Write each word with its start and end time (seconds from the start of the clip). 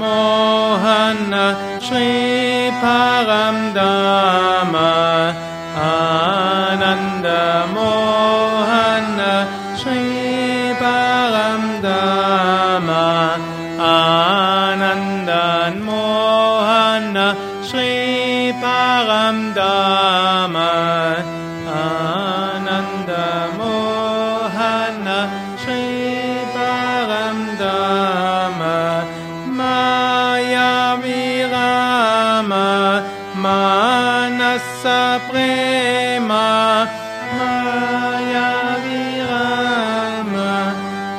Mohana 0.00 1.44
Shri 1.80 2.70
Paramdama 2.82 4.90
Ananda 5.76 7.42
Mohana 7.74 9.32
Shri 9.80 10.06
Paramdama 10.82 13.06
Ananda 13.78 15.44
Mohana 15.88 17.26
Shri 17.68 17.96
Paramdama 18.62 20.70
Ananda 21.68 22.57
Manasa 34.78 35.18
Prema 35.28 36.86
Maya 37.34 38.78
Virama 38.86 40.54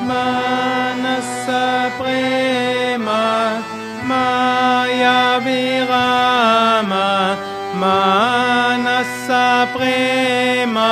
Manasa 0.08 1.92
Prema 2.00 3.60
Maya 4.08 5.40
Virama 5.44 7.36
Manasa 7.76 9.68
Prema 9.76 10.90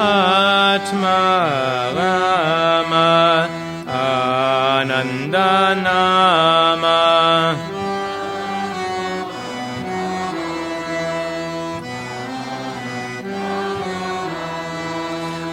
Atma 0.00 1.20
Rama 1.98 3.48
Ananda 4.82 5.48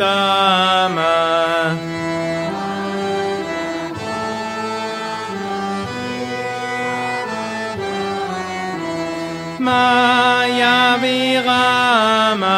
Maya 9.59 10.97
Virama 11.01 12.57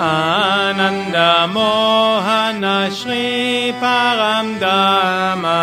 Ananda 0.00 1.46
Mohana 1.52 2.88
Shri 2.90 3.70
Paramdama 3.76 5.60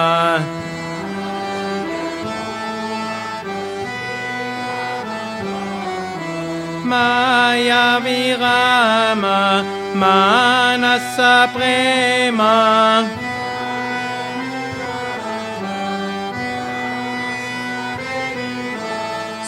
Maya 6.85 7.99
Virama 8.05 9.65
Manasa 9.95 11.49
Prema 11.53 13.26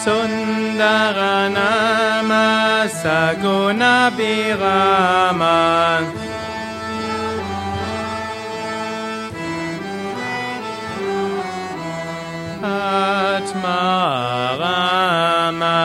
Sundaranama 0.00 2.88
Saguna 2.88 4.08
Birama 4.16 6.00
Atma 12.64 14.56
Rama 14.60 15.80